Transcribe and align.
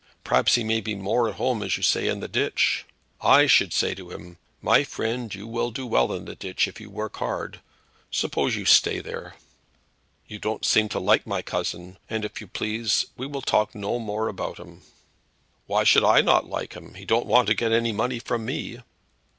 Perhaps 0.23 0.55
he 0.55 0.63
may 0.63 0.81
be 0.81 0.95
more 0.95 1.29
at 1.29 1.35
home, 1.35 1.61
as 1.61 1.77
you 1.77 1.83
say, 1.83 2.07
in 2.07 2.21
the 2.21 2.27
ditch. 2.27 2.85
I 3.21 3.45
should 3.45 3.71
say 3.71 3.93
to 3.93 4.09
him, 4.09 4.39
'My 4.59 4.83
friend, 4.83 5.31
you 5.35 5.45
will 5.45 5.69
do 5.69 5.85
well 5.85 6.11
in 6.11 6.25
de 6.25 6.33
ditch 6.33 6.67
if 6.67 6.81
you 6.81 6.89
work 6.89 7.17
hard; 7.17 7.59
suppose 8.09 8.55
you 8.55 8.65
stay 8.65 8.97
there.'" 8.99 9.35
"You 10.25 10.39
don't 10.39 10.65
seem 10.65 10.89
to 10.89 10.99
like 10.99 11.27
my 11.27 11.43
cousin, 11.43 11.99
and 12.09 12.25
if 12.25 12.41
you 12.41 12.47
please, 12.47 13.05
we 13.15 13.27
will 13.27 13.43
talk 13.43 13.75
no 13.75 13.99
more 13.99 14.27
about 14.27 14.57
him." 14.57 14.81
"Why 15.67 15.83
should 15.83 16.03
I 16.03 16.21
not 16.21 16.49
like 16.49 16.73
him? 16.73 16.95
He 16.95 17.05
don't 17.05 17.27
want 17.27 17.45
to 17.49 17.53
get 17.53 17.71
any 17.71 17.91
money 17.91 18.17
from 18.17 18.43
me." 18.43 18.79